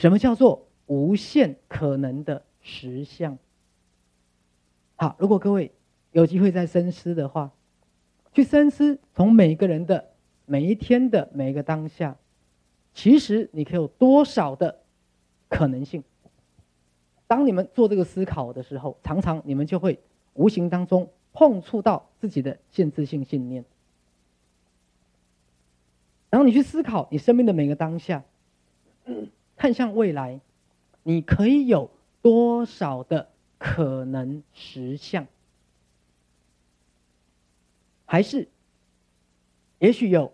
[0.00, 3.36] 什么叫做无限可能的实相？
[4.96, 5.72] 好，如果各位
[6.12, 7.52] 有机会再深思的话，
[8.32, 10.12] 去深思从每个人的
[10.46, 12.16] 每一天的每一个当下，
[12.94, 14.80] 其实你可以有多少的
[15.50, 16.02] 可能性？
[17.26, 20.00] 当你们做这个思考的时候，常常你们就会
[20.32, 23.66] 无形当中碰触到自己的限制性信念。
[26.30, 28.24] 然后你去思考你生命的每个当下。
[29.60, 30.40] 看向未来，
[31.02, 31.90] 你可以有
[32.22, 33.28] 多少的
[33.58, 35.26] 可能实相？
[38.06, 38.48] 还是，
[39.78, 40.32] 也许有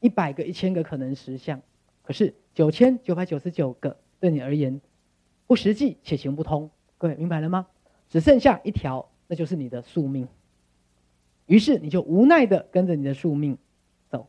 [0.00, 1.60] 一百个、一千个可能实相，
[2.02, 4.80] 可是九千九百九十九个对你而言
[5.46, 6.70] 不实际且行不通。
[6.96, 7.66] 各位明白了吗？
[8.08, 10.26] 只剩下一条，那就是你的宿命。
[11.44, 13.58] 于是你就无奈的跟着你的宿命
[14.08, 14.26] 走，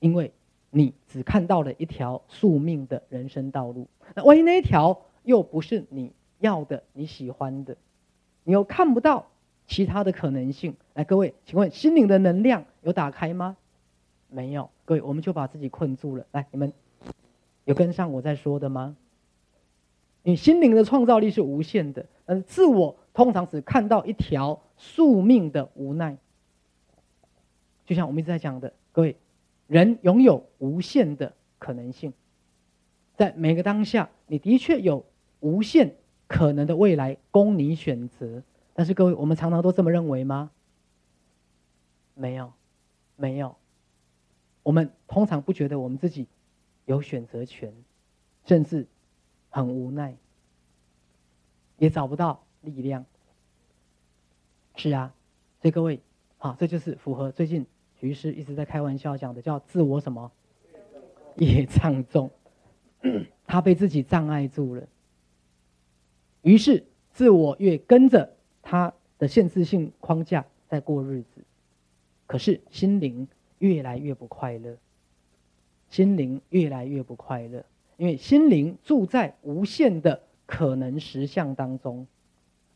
[0.00, 0.32] 因为。
[0.74, 7.76] 你只看到了一条宿命的人生道路，那万一那一条又不是你要的、你喜欢的，
[8.42, 9.26] 你又看不到
[9.66, 10.74] 其他的可能性。
[10.94, 13.58] 来，各位，请问心灵的能量有打开吗？
[14.30, 14.70] 没有。
[14.86, 16.24] 各位，我们就把自己困住了。
[16.32, 16.72] 来，你们
[17.66, 18.96] 有跟上我在说的吗？
[20.22, 26.16] 你心灵的创造力是无限的，但是自我通常只看到一条宿命的无奈。
[27.84, 29.16] 就像我们一直在讲的，各位。
[29.72, 32.12] 人拥有无限的可能性，
[33.16, 35.06] 在每个当下，你的确有
[35.40, 38.42] 无限可能的未来供你选择。
[38.74, 40.50] 但是各位，我们常常都这么认为吗？
[42.12, 42.52] 没有，
[43.16, 43.56] 没有。
[44.62, 46.26] 我们通常不觉得我们自己
[46.84, 47.72] 有选择权，
[48.44, 48.86] 甚至
[49.48, 50.14] 很无奈，
[51.78, 53.06] 也找不到力量。
[54.76, 55.14] 是啊，
[55.62, 55.98] 所以各位，
[56.36, 57.64] 好，这就是符合最近。
[58.02, 60.30] 于是一直在开玩笑讲的叫自我什么？
[61.36, 62.30] 业障重，
[63.46, 64.82] 他被自己障碍住了。
[66.42, 71.44] 于是自我越跟着他的限制性框架在过日子，
[72.26, 73.28] 可是心灵
[73.60, 74.76] 越来越不快乐，
[75.88, 77.64] 心灵越来越不快乐，
[77.98, 82.04] 因为心灵住在无限的可能实相当中，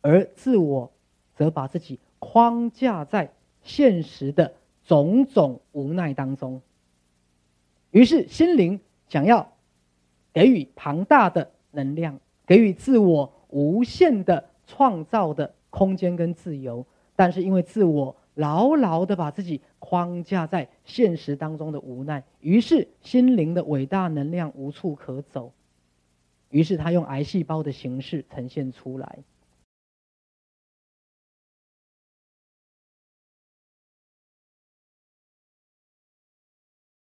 [0.02, 0.92] 而自我
[1.34, 3.32] 则把自己框架在
[3.62, 4.54] 现实的。
[4.86, 6.62] 种种无奈当中，
[7.90, 9.52] 于是心灵想要
[10.32, 16.86] 给予庞大的能量，给予自我无限的创造的空间跟自由，
[17.16, 25.52] 但是因为自我牢牢的把自己框架在现实当中的无奈，于是心灵的伟大能量无处可走，
[26.50, 29.18] 于是他用癌细胞的形式呈现出来。